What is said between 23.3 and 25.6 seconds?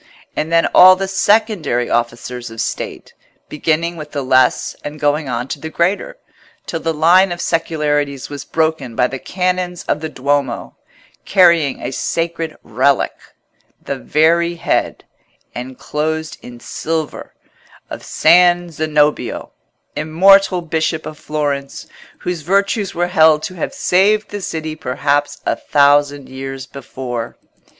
to have saved the city perhaps a